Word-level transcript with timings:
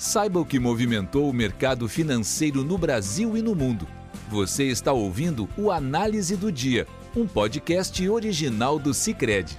Saiba 0.00 0.40
o 0.40 0.46
que 0.46 0.58
movimentou 0.58 1.28
o 1.28 1.32
mercado 1.32 1.86
financeiro 1.86 2.64
no 2.64 2.78
Brasil 2.78 3.36
e 3.36 3.42
no 3.42 3.54
mundo. 3.54 3.86
Você 4.30 4.64
está 4.64 4.94
ouvindo 4.94 5.46
o 5.58 5.70
Análise 5.70 6.36
do 6.36 6.50
Dia, 6.50 6.86
um 7.14 7.26
podcast 7.26 8.08
original 8.08 8.78
do 8.78 8.94
Cicred. 8.94 9.58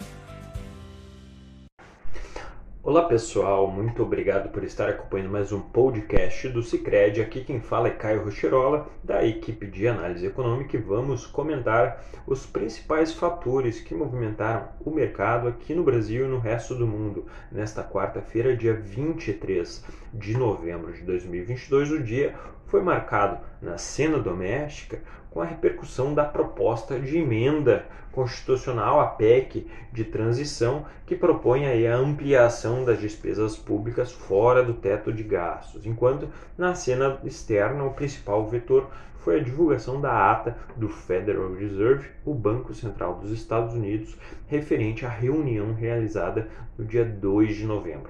Olá 2.91 3.03
pessoal, 3.03 3.71
muito 3.71 4.03
obrigado 4.03 4.49
por 4.49 4.65
estar 4.65 4.89
acompanhando 4.89 5.31
mais 5.31 5.53
um 5.53 5.61
podcast 5.61 6.49
do 6.49 6.61
Cicred. 6.61 7.21
Aqui 7.21 7.41
quem 7.41 7.61
fala 7.61 7.87
é 7.87 7.91
Caio 7.91 8.21
Rocherola, 8.21 8.85
da 9.01 9.25
equipe 9.25 9.65
de 9.65 9.87
análise 9.87 10.25
econômica, 10.25 10.75
e 10.75 10.81
vamos 10.81 11.25
comentar 11.25 12.03
os 12.27 12.45
principais 12.45 13.13
fatores 13.13 13.79
que 13.79 13.95
movimentaram 13.95 14.67
o 14.83 14.91
mercado 14.91 15.47
aqui 15.47 15.73
no 15.73 15.85
Brasil 15.85 16.25
e 16.25 16.27
no 16.27 16.37
resto 16.37 16.75
do 16.75 16.85
mundo 16.85 17.27
nesta 17.49 17.81
quarta-feira, 17.81 18.57
dia 18.57 18.73
23 18.73 19.85
de 20.13 20.37
novembro 20.37 20.91
de 20.91 21.03
2022. 21.03 21.91
O 21.91 22.03
dia 22.03 22.35
foi 22.71 22.81
marcado 22.81 23.37
na 23.61 23.77
cena 23.77 24.17
doméstica 24.17 25.01
com 25.29 25.41
a 25.41 25.45
repercussão 25.45 26.13
da 26.13 26.23
proposta 26.23 26.97
de 26.97 27.17
emenda 27.17 27.85
constitucional, 28.13 29.01
a 29.01 29.07
PEC 29.07 29.67
de 29.91 30.05
transição, 30.05 30.85
que 31.05 31.15
propõe 31.15 31.65
a 31.67 31.95
ampliação 31.95 32.85
das 32.85 32.99
despesas 32.99 33.57
públicas 33.57 34.11
fora 34.11 34.63
do 34.63 34.73
teto 34.73 35.11
de 35.11 35.21
gastos, 35.21 35.85
enquanto 35.85 36.29
na 36.57 36.73
cena 36.73 37.19
externa 37.25 37.83
o 37.83 37.93
principal 37.93 38.47
vetor 38.47 38.89
foi 39.19 39.39
a 39.39 39.43
divulgação 39.43 39.99
da 40.01 40.31
ata 40.31 40.57
do 40.75 40.87
Federal 40.87 41.53
Reserve, 41.53 42.09
o 42.25 42.33
Banco 42.33 42.73
Central 42.73 43.15
dos 43.15 43.31
Estados 43.31 43.75
Unidos, 43.75 44.17
referente 44.47 45.05
à 45.05 45.09
reunião 45.09 45.73
realizada 45.73 46.47
no 46.77 46.85
dia 46.85 47.05
2 47.05 47.55
de 47.55 47.65
novembro. 47.65 48.09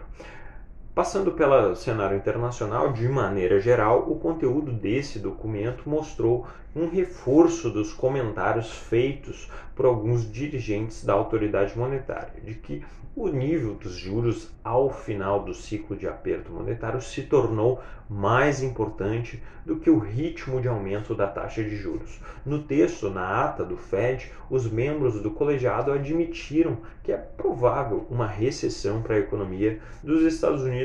Passando 0.94 1.32
pelo 1.32 1.74
cenário 1.74 2.18
internacional, 2.18 2.92
de 2.92 3.08
maneira 3.08 3.62
geral, 3.62 4.12
o 4.12 4.20
conteúdo 4.20 4.74
desse 4.74 5.20
documento 5.20 5.90
mostrou 5.90 6.46
um 6.76 6.90
reforço 6.90 7.70
dos 7.70 7.94
comentários 7.94 8.70
feitos 8.70 9.50
por 9.74 9.86
alguns 9.86 10.30
dirigentes 10.30 11.06
da 11.06 11.14
autoridade 11.14 11.78
monetária, 11.78 12.42
de 12.44 12.56
que 12.56 12.84
o 13.16 13.28
nível 13.28 13.76
dos 13.76 13.94
juros 13.94 14.50
ao 14.64 14.90
final 14.90 15.44
do 15.44 15.54
ciclo 15.54 15.96
de 15.96 16.08
aperto 16.08 16.52
monetário 16.52 17.02
se 17.02 17.22
tornou 17.24 17.82
mais 18.10 18.62
importante 18.62 19.42
do 19.66 19.78
que 19.78 19.90
o 19.90 20.00
ritmo 20.00 20.60
de 20.62 20.68
aumento 20.68 21.14
da 21.14 21.28
taxa 21.28 21.64
de 21.64 21.76
juros. 21.76 22.20
No 22.46 22.64
texto, 22.64 23.10
na 23.10 23.46
ata 23.46 23.64
do 23.64 23.78
Fed, 23.78 24.32
os 24.50 24.70
membros 24.70 25.22
do 25.22 25.32
colegiado 25.32 25.92
admitiram 25.92 26.78
que 27.04 27.12
é 27.12 27.18
provável 27.18 28.06
uma 28.10 28.28
recessão 28.28 29.02
para 29.02 29.16
a 29.16 29.20
economia 29.20 29.80
dos 30.04 30.24
Estados 30.24 30.62
Unidos 30.62 30.81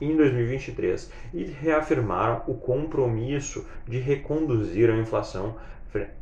em 0.00 0.16
2023 0.16 1.10
e 1.34 1.44
reafirmaram 1.44 2.42
o 2.46 2.54
compromisso 2.54 3.66
de 3.86 3.98
reconduzir 3.98 4.90
a 4.90 4.96
inflação 4.96 5.56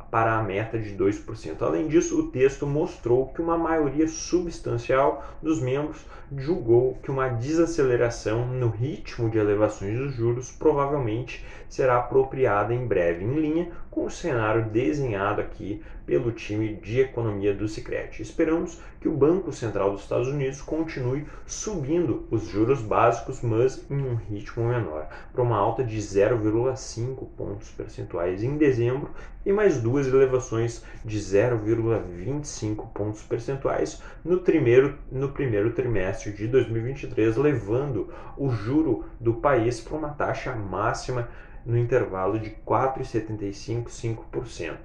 para 0.09 0.37
a 0.37 0.43
meta 0.43 0.77
de 0.77 0.95
2%. 0.95 1.61
Além 1.61 1.87
disso, 1.87 2.19
o 2.19 2.27
texto 2.31 2.65
mostrou 2.65 3.27
que 3.27 3.41
uma 3.41 3.57
maioria 3.57 4.07
substancial 4.07 5.23
dos 5.41 5.61
membros 5.61 6.05
julgou 6.35 6.97
que 7.01 7.09
uma 7.09 7.27
desaceleração 7.27 8.45
no 8.45 8.69
ritmo 8.69 9.29
de 9.29 9.37
elevações 9.37 9.97
dos 9.97 10.13
juros 10.13 10.51
provavelmente 10.51 11.43
será 11.67 11.97
apropriada 11.97 12.73
em 12.73 12.85
breve, 12.85 13.23
em 13.23 13.39
linha 13.39 13.71
com 13.89 14.05
o 14.05 14.11
cenário 14.11 14.69
desenhado 14.69 15.41
aqui 15.41 15.81
pelo 16.05 16.31
time 16.31 16.75
de 16.75 17.01
economia 17.01 17.53
do 17.53 17.67
Sicredi. 17.67 18.21
Esperamos 18.21 18.79
que 18.99 19.07
o 19.07 19.15
Banco 19.15 19.51
Central 19.51 19.91
dos 19.91 20.01
Estados 20.01 20.27
Unidos 20.27 20.61
continue 20.61 21.25
subindo 21.45 22.27
os 22.31 22.47
juros 22.47 22.81
básicos, 22.81 23.41
mas 23.41 23.85
em 23.89 24.01
um 24.01 24.15
ritmo 24.15 24.67
menor, 24.67 25.07
para 25.31 25.41
uma 25.41 25.57
alta 25.57 25.83
de 25.83 25.97
0,5 25.97 27.27
pontos 27.37 27.69
percentuais 27.69 28.43
em 28.43 28.57
dezembro 28.57 29.11
e 29.45 29.51
mais 29.51 29.81
duas 29.81 29.98
elevações 30.07 30.83
de 31.03 31.17
0,25 31.17 32.87
pontos 32.93 33.23
percentuais 33.23 34.01
no 34.23 34.39
primeiro, 34.39 34.97
no 35.11 35.27
primeiro 35.29 35.73
trimestre 35.73 36.31
de 36.31 36.47
2023, 36.47 37.35
levando 37.37 38.13
o 38.37 38.49
juro 38.49 39.05
do 39.19 39.33
país 39.35 39.81
para 39.81 39.97
uma 39.97 40.09
taxa 40.09 40.55
máxima 40.55 41.27
no 41.65 41.77
intervalo 41.77 42.39
de 42.39 42.51
4,75-5%. 42.65 44.77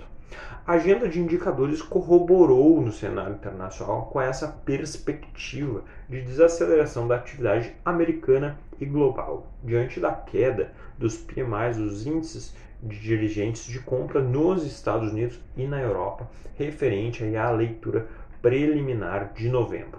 A 0.66 0.72
agenda 0.72 1.08
de 1.08 1.20
indicadores 1.20 1.82
corroborou 1.82 2.80
no 2.80 2.90
cenário 2.90 3.34
internacional 3.34 4.06
com 4.06 4.20
essa 4.20 4.48
perspectiva 4.48 5.84
de 6.08 6.22
desaceleração 6.22 7.06
da 7.06 7.16
atividade 7.16 7.76
americana 7.84 8.58
e 8.80 8.86
global, 8.86 9.52
diante 9.62 10.00
da 10.00 10.12
queda 10.12 10.72
dos 10.98 11.16
PMIs, 11.16 11.78
os 11.78 12.06
índices 12.06 12.56
de 12.84 12.98
dirigentes 13.00 13.66
de 13.66 13.78
compra 13.78 14.20
nos 14.20 14.64
Estados 14.64 15.12
Unidos 15.12 15.40
e 15.56 15.66
na 15.66 15.80
Europa, 15.80 16.28
referente 16.56 17.24
à 17.36 17.50
leitura 17.50 18.06
preliminar 18.42 19.32
de 19.34 19.48
novembro. 19.48 19.98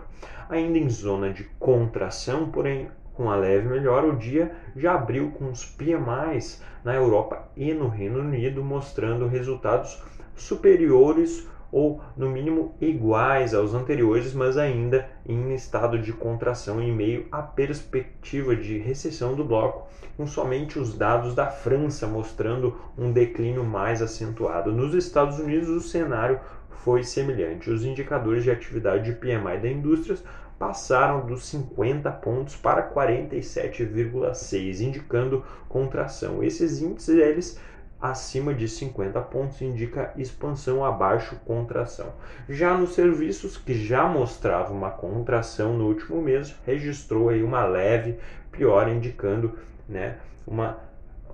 Ainda 0.50 0.78
em 0.78 0.90
zona 0.90 1.34
de 1.34 1.44
contração, 1.60 2.50
porém 2.52 2.90
com 3.16 3.30
a 3.30 3.36
leve 3.36 3.68
melhora, 3.68 4.08
o 4.08 4.18
dia 4.18 4.52
já 4.76 4.94
abriu 4.94 5.32
com 5.32 5.50
os 5.50 5.66
PMIs 5.66 6.62
na 6.84 6.94
Europa 6.94 7.50
e 7.56 7.74
no 7.74 7.88
Reino 7.88 8.20
Unido 8.20 8.64
mostrando 8.64 9.28
resultados 9.28 10.02
superiores 10.36 11.48
ou 11.72 12.02
no 12.16 12.30
mínimo 12.30 12.76
iguais 12.80 13.54
aos 13.54 13.74
anteriores, 13.74 14.34
mas 14.34 14.58
ainda 14.58 15.08
em 15.26 15.54
estado 15.54 16.00
de 16.00 16.14
contração 16.14 16.82
em 16.82 16.92
meio 16.92 17.28
à 17.32 17.42
perspectiva 17.42 18.56
de 18.56 18.78
recessão 18.78 19.36
do 19.36 19.44
bloco, 19.44 19.88
com 20.18 20.26
somente 20.26 20.80
os 20.80 20.98
dados 20.98 21.36
da 21.36 21.48
França 21.48 22.08
mostrando 22.08 22.76
um 22.98 23.12
declínio 23.12 23.64
mais 23.64 24.02
acentuado. 24.02 24.72
Nos 24.72 24.94
Estados 24.94 25.40
Unidos, 25.40 25.70
o 25.70 25.82
cenário 25.82 26.40
foi 26.70 27.04
semelhante. 27.04 27.70
Os 27.70 27.84
indicadores 27.84 28.44
de 28.44 28.52
atividade 28.52 29.06
de 29.06 29.14
PMI 29.14 29.58
da 29.62 29.70
indústria 29.70 30.18
passaram 30.58 31.26
dos 31.26 31.46
50 31.48 32.10
pontos 32.12 32.56
para 32.56 32.90
47,6, 32.94 34.80
indicando 34.82 35.44
contração. 35.68 36.42
Esses 36.44 36.82
índices 36.82 37.18
eles 37.18 37.60
acima 38.02 38.54
de 38.54 38.68
50 38.68 39.20
pontos 39.22 39.62
indica 39.62 40.14
expansão 40.18 40.84
abaixo 40.84 41.36
contração. 41.46 42.14
Já 42.48 42.78
nos 42.78 42.94
serviços 42.94 43.58
que 43.58 43.74
já 43.74 44.08
mostrava 44.08 44.74
uma 44.74 44.92
contração 44.92 45.74
no 45.74 45.88
último 45.88 46.22
mês, 46.22 46.56
registrou 46.66 47.30
aí 47.30 47.42
uma 47.42 47.66
leve 47.66 48.18
piora 48.52 48.92
indicando, 48.92 49.58
né, 49.88 50.18
uma 50.46 50.85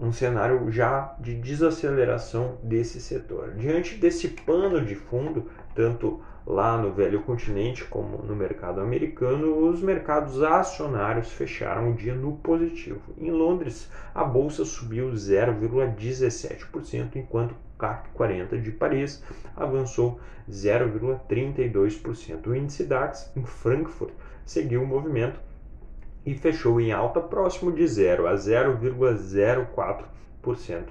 um 0.02 0.12
cenário 0.12 0.70
já 0.72 1.16
de 1.20 1.36
desaceleração 1.36 2.58
desse 2.64 3.00
setor. 3.00 3.54
Diante 3.54 3.94
desse 3.96 4.30
pano 4.30 4.84
de 4.84 4.96
fundo, 4.96 5.46
tanto 5.76 6.20
lá 6.46 6.76
no 6.76 6.92
velho 6.92 7.22
continente 7.22 7.86
como 7.86 8.18
no 8.18 8.36
mercado 8.36 8.82
americano, 8.82 9.70
os 9.70 9.80
mercados 9.80 10.42
acionários 10.42 11.32
fecharam 11.32 11.92
o 11.92 11.94
dia 11.94 12.16
no 12.16 12.38
positivo. 12.38 13.14
Em 13.16 13.30
Londres, 13.30 13.92
a 14.14 14.24
bolsa 14.24 14.66
subiu 14.66 15.12
0,17%, 15.12 17.16
enquanto 17.16 17.52
o 17.52 17.56
CAC 17.78 18.10
40 18.10 18.58
de 18.58 18.72
Paris 18.72 19.24
avançou 19.56 20.20
0,32%. 20.50 22.48
O 22.48 22.56
índice 22.56 22.86
DAX 22.86 23.32
em 23.36 23.44
Frankfurt 23.44 24.16
seguiu 24.44 24.82
o 24.82 24.88
movimento 24.88 25.40
e 26.26 26.34
fechou 26.36 26.80
em 26.80 26.92
alta 26.92 27.20
próximo 27.20 27.72
de 27.72 27.88
0 27.88 28.28
a 28.28 28.34
0,04%. 28.34 30.84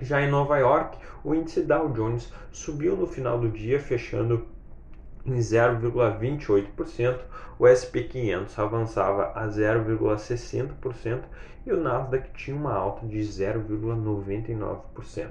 Já 0.00 0.22
em 0.22 0.30
Nova 0.30 0.58
York, 0.58 0.96
o 1.24 1.34
índice 1.34 1.62
Dow 1.62 1.88
Jones 1.90 2.32
subiu 2.52 2.96
no 2.96 3.06
final 3.06 3.38
do 3.38 3.48
dia, 3.48 3.80
fechando 3.80 4.46
em 5.28 5.38
0,28%, 5.38 7.18
o 7.58 7.66
SP 7.66 8.06
500 8.08 8.58
avançava 8.58 9.32
a 9.34 9.46
0,60% 9.46 11.22
e 11.66 11.72
o 11.72 11.80
Nasdaq 11.80 12.30
tinha 12.34 12.56
uma 12.56 12.72
alta 12.72 13.06
de 13.06 13.18
0,99%. 13.18 15.30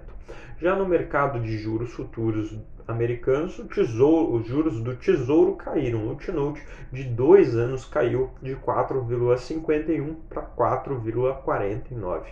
Já 0.59 0.75
no 0.75 0.85
mercado 0.85 1.39
de 1.39 1.57
juros 1.57 1.93
futuros 1.93 2.55
americanos, 2.87 3.57
tesouro, 3.73 4.35
os 4.35 4.47
juros 4.47 4.79
do 4.81 4.95
Tesouro 4.95 5.55
caíram. 5.55 6.09
O 6.09 6.15
T-Note 6.15 6.63
de 6.91 7.03
dois 7.03 7.55
anos 7.55 7.85
caiu 7.85 8.31
de 8.41 8.55
4,51 8.55 10.15
para 10.29 10.43
4,49, 10.43 12.23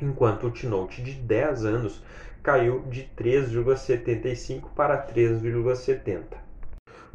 enquanto 0.00 0.46
o 0.46 0.50
T-Note 0.50 1.02
de 1.02 1.14
10 1.14 1.64
anos 1.64 2.02
caiu 2.42 2.82
de 2.90 3.08
3,75 3.16 4.64
para 4.76 5.02
3,70. 5.06 6.43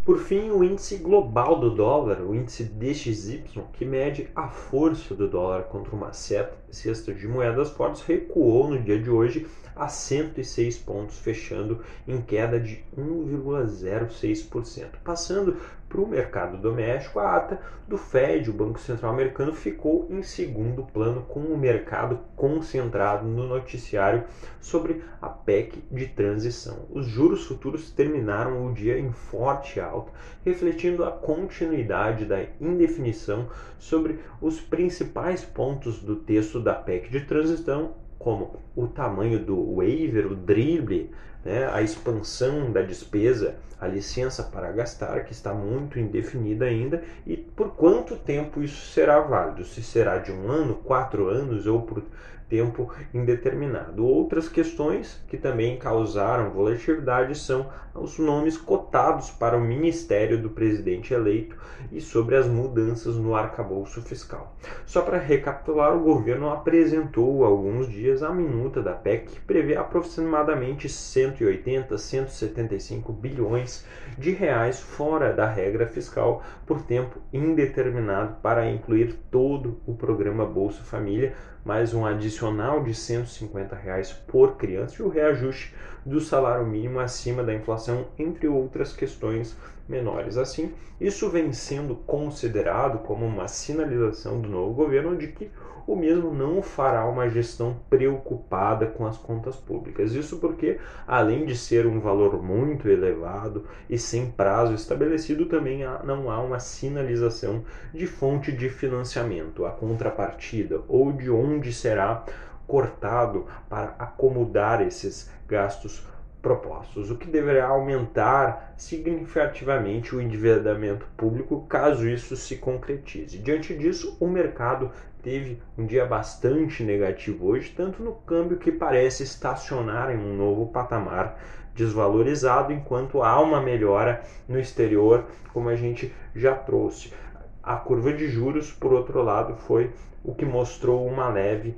Por 0.10 0.18
fim, 0.18 0.50
o 0.50 0.64
índice 0.64 0.98
global 0.98 1.60
do 1.60 1.70
dólar, 1.70 2.22
o 2.22 2.34
índice 2.34 2.64
DXY, 2.64 3.44
que 3.72 3.86
mede 3.86 4.28
a 4.36 4.48
força 4.48 5.14
do 5.14 5.28
dólar 5.28 5.66
contra 5.66 5.96
uma 5.96 6.12
cesta 6.14 7.14
de 7.14 7.28
moedas 7.28 7.70
fortes, 7.70 8.02
recuou 8.02 8.68
no 8.68 8.82
dia 8.82 9.00
de 9.00 9.08
hoje 9.08 9.46
a 9.76 9.88
106 9.88 10.80
pontos, 10.80 11.20
fechando 11.20 11.82
em 12.08 12.20
queda 12.22 12.60
de 12.60 12.84
1,06%. 12.98 14.88
Passando 15.04 15.58
Para 15.90 16.02
o 16.02 16.08
mercado 16.08 16.56
doméstico, 16.56 17.20
a 17.20 17.36
ata 17.36 17.60
do 17.88 17.98
Fed, 17.98 18.48
o 18.48 18.54
Banco 18.54 18.80
Central 18.80 19.12
Americano, 19.12 19.56
ficou 19.56 20.06
em 20.08 20.22
segundo 20.22 20.84
plano, 20.84 21.24
com 21.24 21.40
o 21.40 21.58
mercado 21.58 22.20
concentrado 22.36 23.28
no 23.28 23.48
noticiário 23.48 24.24
sobre 24.62 25.04
a 25.20 25.28
PEC 25.28 25.84
de 25.92 26.06
transição. 26.06 26.86
Os 26.92 27.08
juros 27.08 27.48
futuros 27.48 27.90
terminaram 27.90 28.68
o 28.68 28.72
dia 28.72 29.00
em 29.00 29.12
forte 29.12 29.80
alta, 29.80 30.12
refletindo 30.46 31.04
a 31.04 31.12
continuidade 31.12 32.24
da 32.24 32.46
indefinição 32.62 33.50
sobre 33.80 34.20
os 34.40 34.62
principais 34.62 35.44
pontos 35.44 36.00
do 36.04 36.18
texto 36.18 36.60
da 36.60 36.76
PEC 36.76 37.10
de 37.10 37.22
transição 37.22 37.96
como 38.20 38.60
o 38.76 38.86
tamanho 38.86 39.40
do 39.40 39.76
waiver, 39.76 40.28
o 40.28 40.36
drible, 40.36 41.10
né, 41.44 41.70
a 41.72 41.82
expansão 41.82 42.70
da 42.70 42.82
despesa, 42.82 43.56
a 43.80 43.88
licença 43.88 44.44
para 44.44 44.72
gastar, 44.74 45.24
que 45.24 45.32
está 45.32 45.54
muito 45.54 45.98
indefinida 45.98 46.66
ainda, 46.66 47.02
e 47.26 47.38
por 47.38 47.72
quanto 47.76 48.18
tempo 48.18 48.62
isso 48.62 48.92
será 48.92 49.22
válido, 49.22 49.64
se 49.64 49.82
será 49.82 50.18
de 50.18 50.34
um 50.34 50.52
ano, 50.52 50.76
quatro 50.76 51.30
anos 51.30 51.66
ou 51.66 51.82
por 51.82 52.04
tempo 52.50 52.92
indeterminado. 53.14 54.06
Outras 54.06 54.50
questões 54.50 55.24
que 55.28 55.38
também 55.38 55.78
causaram 55.78 56.50
volatilidade 56.50 57.38
são 57.38 57.70
os 57.94 58.18
nomes 58.18 58.58
cotados 58.58 59.30
para 59.30 59.58
o 59.58 59.62
ministério 59.62 60.42
do 60.42 60.50
presidente 60.50 61.14
eleito 61.14 61.56
e 61.92 62.02
sobre 62.02 62.36
as 62.36 62.48
mudanças 62.48 63.16
no 63.16 63.36
arcabouço 63.36 64.02
fiscal. 64.02 64.56
Só 64.86 65.02
para 65.02 65.18
recapitular, 65.18 65.96
o 65.96 66.04
governo 66.04 66.50
apresentou 66.50 67.44
há 67.44 67.48
alguns 67.48 67.88
dias 67.88 68.24
a 68.24 68.30
minuta 68.30 68.82
da 68.82 68.94
PEC 68.94 69.28
que 69.28 69.40
prevê 69.42 69.76
aproximadamente 69.76 70.90
180, 70.90 71.98
175 71.98 73.14
bilhões 73.14 73.86
de 74.18 74.32
reais 74.32 74.80
fora 74.80 75.34
da 75.34 75.48
regra 75.48 75.88
fiscal 75.88 76.44
por 76.66 76.82
tempo 76.82 77.20
indeterminado 77.32 78.38
para 78.42 78.70
incluir 78.70 79.14
todo 79.30 79.80
o 79.86 79.94
programa 79.94 80.46
Bolsa 80.46 80.84
Família 80.84 81.34
mais 81.70 81.94
um 81.94 82.04
adicional 82.04 82.84
de 82.84 82.96
150 82.96 83.76
reais 83.76 84.12
por 84.12 84.58
criança 84.58 84.96
e 84.98 85.06
o 85.06 85.08
reajuste 85.08 85.72
do 86.04 86.20
salário 86.20 86.66
mínimo 86.66 87.00
acima 87.00 87.44
da 87.44 87.54
inflação, 87.54 88.08
entre 88.18 88.48
outras 88.48 88.92
questões 88.92 89.56
menores. 89.90 90.38
Assim, 90.38 90.72
isso 91.02 91.30
vem 91.30 91.52
sendo 91.52 91.96
considerado 91.96 93.00
como 93.00 93.26
uma 93.26 93.48
sinalização 93.48 94.40
do 94.40 94.48
novo 94.48 94.74
governo 94.74 95.18
de 95.18 95.28
que 95.28 95.52
o 95.88 95.96
mesmo 95.96 96.32
não 96.32 96.62
fará 96.62 97.04
uma 97.08 97.28
gestão 97.28 97.76
preocupada 97.90 98.86
com 98.86 99.08
as 99.08 99.18
contas 99.18 99.56
públicas. 99.56 100.14
Isso 100.14 100.38
porque, 100.38 100.80
além 101.08 101.48
de 101.48 101.58
ser 101.58 101.88
um 101.88 102.00
valor 102.00 102.44
muito 102.44 102.88
elevado 102.88 103.66
e 103.90 103.98
sem 103.98 104.30
prazo 104.30 104.76
estabelecido, 104.76 105.48
também 105.48 105.80
não 106.04 106.30
há 106.30 106.40
uma 106.40 106.60
sinalização 106.60 107.64
de 107.92 108.06
fonte 108.06 108.52
de 108.52 108.70
financiamento, 108.70 109.66
a 109.66 109.72
contrapartida 109.72 110.80
ou 110.88 111.12
de 111.12 111.32
onde 111.32 111.74
será 111.74 112.24
cortado 112.68 113.48
para 113.68 113.96
acomodar 113.98 114.82
esses 114.82 115.32
gastos 115.48 116.06
propostos, 116.42 117.12
o 117.12 117.18
que 117.18 117.28
deverá 117.28 117.68
aumentar 117.68 118.74
significativamente 118.78 120.16
o 120.16 120.22
endividamento 120.22 121.06
público 121.18 121.66
caso 121.68 122.08
isso 122.08 122.36
se 122.36 122.56
concretize. 122.56 123.38
Diante 123.38 123.76
disso, 123.76 124.16
o 124.20 124.28
mercado 124.28 124.92
teve 125.22 125.62
um 125.78 125.86
dia 125.86 126.06
bastante 126.06 126.84
negativo 126.84 127.48
hoje, 127.48 127.74
tanto 127.76 128.02
no 128.02 128.14
câmbio 128.14 128.58
que 128.58 128.72
parece 128.72 129.24
estacionar 129.24 130.12
em 130.12 130.18
um 130.18 130.36
novo 130.36 130.68
patamar 130.68 131.38
desvalorizado, 131.76 132.74
enquanto 132.74 133.22
há 133.22 133.40
uma 133.42 133.62
melhora 133.62 134.22
no 134.48 134.60
exterior, 134.60 135.26
como 135.54 135.70
a 135.70 135.76
gente 135.76 136.14
já 136.36 136.56
trouxe. 136.56 137.14
A 137.62 137.76
curva 137.76 138.14
de 138.14 138.28
juros, 138.28 138.72
por 138.72 138.94
outro 138.94 139.22
lado, 139.22 139.56
foi 139.56 139.92
o 140.24 140.34
que 140.34 140.46
mostrou 140.46 141.06
uma 141.06 141.30
leve 141.30 141.78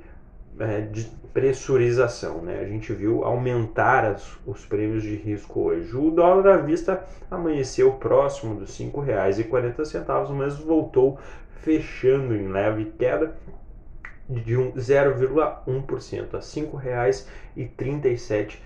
é, 0.58 0.80
de 0.82 1.04
pressurização. 1.32 2.42
Né? 2.42 2.60
A 2.60 2.66
gente 2.66 2.92
viu 2.92 3.24
aumentar 3.24 4.04
as, 4.04 4.38
os 4.46 4.64
prêmios 4.66 5.02
de 5.02 5.16
risco 5.16 5.60
hoje. 5.60 5.96
O 5.96 6.10
dólar 6.10 6.54
à 6.54 6.56
vista 6.58 7.02
amanheceu 7.30 7.92
próximo 7.92 8.54
dos 8.54 8.78
R$ 8.78 8.86
5,40, 8.86 10.30
mas 10.30 10.56
voltou 10.58 11.18
fechando 11.62 12.34
em 12.34 12.48
leve 12.48 12.92
queda 12.98 13.34
de 14.40 14.54
0,1% 14.54 16.28
a 16.32 16.38
R$ 16.38 16.42
5,37. 17.56 18.58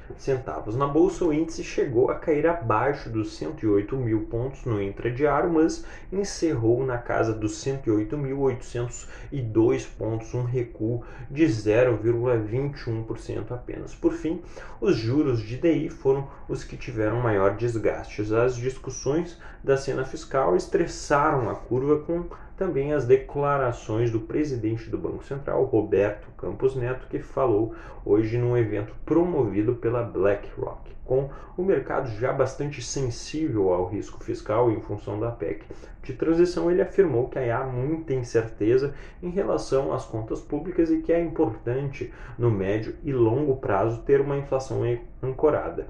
Na 0.77 0.87
bolsa, 0.87 1.25
o 1.25 1.33
índice 1.33 1.65
chegou 1.65 2.09
a 2.11 2.15
cair 2.15 2.47
abaixo 2.47 3.11
dos 3.11 3.37
108 3.37 3.97
mil 3.97 4.27
pontos 4.27 4.65
no 4.65 4.81
intradiário, 4.81 5.51
mas 5.51 5.85
encerrou 6.13 6.87
na 6.87 6.99
casa 6.99 7.33
dos 7.33 7.65
108.802 7.65 9.89
pontos, 9.99 10.33
um 10.35 10.45
recuo 10.45 11.03
de 11.31 11.45
0,21% 11.45 13.51
apenas. 13.51 13.93
Por 13.95 14.13
fim, 14.13 14.43
os 14.81 14.97
juros 14.97 15.41
de 15.41 15.57
DI 15.57 15.89
foram 15.91 16.29
os 16.49 16.63
que 16.63 16.77
tiveram 16.77 17.21
maior 17.21 17.57
desgaste. 17.57 18.23
As 18.35 18.55
discussões 18.57 19.37
da 19.65 19.77
cena 19.77 20.05
fiscal 20.05 20.55
estressaram 20.55 21.51
a 21.51 21.55
curva 21.55 21.99
com 22.01 22.27
também 22.56 22.93
as 22.93 23.06
declarações 23.06 24.11
do 24.11 24.20
presidente 24.20 24.88
do 24.88 24.99
Banco 24.99 25.25
Central, 25.25 25.64
Roberto 25.64 26.29
Campos 26.38 26.75
Neto, 26.75 27.06
que 27.08 27.19
falou 27.19 27.75
hoje 28.05 28.38
num 28.38 28.56
evento 28.56 28.94
promovido 29.05 29.75
pela 29.75 30.03
BlackRock. 30.03 30.97
Com 31.05 31.31
o 31.56 31.62
mercado 31.62 32.11
já 32.19 32.32
bastante 32.32 32.82
sensível 32.82 33.73
ao 33.73 33.87
risco 33.87 34.23
fiscal 34.25 34.73
em 34.73 34.81
função 34.81 35.20
da 35.20 35.31
PEC 35.31 35.64
de 36.03 36.14
transição, 36.14 36.69
ele 36.69 36.82
afirmou 36.82 37.29
que 37.29 37.38
há 37.38 37.64
muita 37.64 38.12
incerteza 38.12 38.93
em 39.23 39.31
relação 39.31 39.93
às 39.93 40.05
contas 40.05 40.41
públicas 40.41 40.91
e 40.91 40.99
que 40.99 41.12
é 41.12 41.20
importante, 41.20 42.12
no 42.37 42.50
médio 42.50 42.97
e 43.05 43.12
longo 43.12 43.56
prazo, 43.56 44.03
ter 44.03 44.20
uma 44.20 44.37
inflação 44.37 44.82
ancorada. 45.23 45.87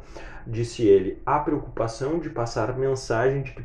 Disse 0.46 0.86
ele: 0.86 1.20
há 1.24 1.38
preocupação 1.38 2.18
de 2.18 2.28
passar 2.28 2.76
mensagem 2.78 3.42
de 3.42 3.52
que 3.52 3.62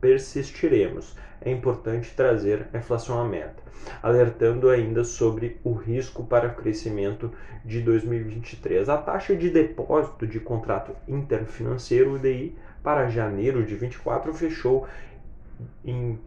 persistiremos 0.00 1.16
é 1.40 1.50
importante 1.50 2.14
trazer 2.14 2.66
a 2.72 2.78
inflação 2.78 3.20
à 3.20 3.24
meta, 3.24 3.62
alertando 4.02 4.68
ainda 4.68 5.04
sobre 5.04 5.60
o 5.62 5.72
risco 5.72 6.24
para 6.24 6.48
o 6.48 6.54
crescimento 6.54 7.30
de 7.64 7.80
2023. 7.80 8.88
A 8.88 8.96
taxa 8.96 9.36
de 9.36 9.50
depósito 9.50 10.26
de 10.26 10.40
contrato 10.40 10.96
interfinanceiro, 11.06 12.14
UDI, 12.14 12.56
para 12.82 13.08
janeiro 13.08 13.64
de 13.64 13.74
24 13.74 14.32
fechou 14.32 14.86
em 15.84 16.18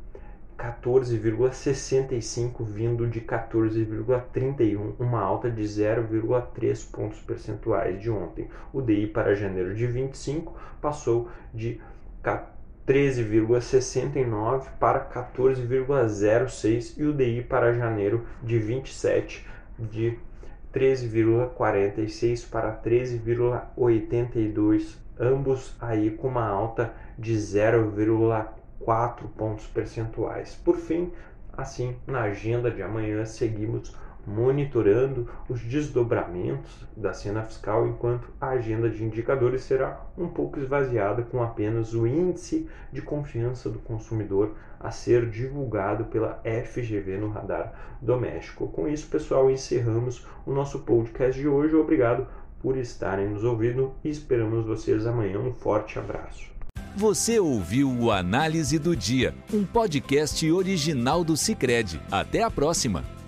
14,65 0.59 2.63
vindo 2.65 3.07
de 3.07 3.21
14,31, 3.21 4.95
uma 4.99 5.21
alta 5.21 5.49
de 5.49 5.63
0,3 5.63 6.91
pontos 6.91 7.21
percentuais 7.21 8.01
de 8.01 8.11
ontem. 8.11 8.49
O 8.73 8.81
DI 8.81 9.07
para 9.07 9.33
janeiro 9.35 9.73
de 9.73 9.87
25 9.87 10.53
passou 10.81 11.29
de 11.53 11.79
13,69 12.89 14.65
para 14.79 15.05
14,06 15.05 16.97
e 16.97 17.03
o 17.03 17.13
DI 17.13 17.43
para 17.43 17.75
janeiro 17.75 18.25
de 18.41 18.57
27 18.57 19.45
de 19.77 20.17
13,46 20.73 22.49
para 22.49 22.75
13,82, 22.75 24.97
ambos 25.19 25.75
aí 25.79 26.09
com 26.09 26.29
uma 26.29 26.47
alta 26.47 26.91
de 27.15 27.35
0,4 27.35 29.27
pontos 29.37 29.67
percentuais. 29.67 30.55
Por 30.55 30.77
fim, 30.77 31.13
assim, 31.55 31.95
na 32.07 32.23
agenda 32.23 32.71
de 32.71 32.81
amanhã 32.81 33.23
seguimos 33.23 33.95
monitorando 34.25 35.27
os 35.47 35.61
desdobramentos 35.61 36.85
da 36.95 37.13
cena 37.13 37.43
fiscal, 37.43 37.87
enquanto 37.87 38.29
a 38.39 38.49
agenda 38.49 38.89
de 38.89 39.03
indicadores 39.03 39.63
será 39.63 40.05
um 40.17 40.27
pouco 40.27 40.59
esvaziada 40.59 41.23
com 41.23 41.41
apenas 41.41 41.93
o 41.93 42.05
índice 42.05 42.67
de 42.91 43.01
confiança 43.01 43.69
do 43.69 43.79
consumidor 43.79 44.53
a 44.79 44.91
ser 44.91 45.29
divulgado 45.29 46.05
pela 46.05 46.41
FGV 46.43 47.17
no 47.17 47.29
radar 47.29 47.73
doméstico. 48.01 48.67
Com 48.67 48.87
isso, 48.87 49.07
pessoal, 49.07 49.49
encerramos 49.51 50.25
o 50.45 50.53
nosso 50.53 50.79
podcast 50.79 51.39
de 51.39 51.47
hoje. 51.47 51.75
Obrigado 51.75 52.27
por 52.61 52.77
estarem 52.77 53.29
nos 53.29 53.43
ouvindo 53.43 53.93
e 54.03 54.09
esperamos 54.09 54.65
vocês 54.65 55.05
amanhã. 55.05 55.39
Um 55.39 55.53
forte 55.53 55.97
abraço. 55.97 56.49
Você 56.95 57.39
ouviu 57.39 57.89
o 57.89 58.11
Análise 58.11 58.77
do 58.79 58.95
Dia, 58.95 59.33
um 59.53 59.63
podcast 59.63 60.49
original 60.51 61.23
do 61.23 61.37
Cicred. 61.37 62.01
Até 62.11 62.43
a 62.43 62.51
próxima! 62.51 63.18